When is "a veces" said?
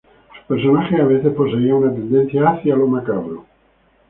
0.99-1.31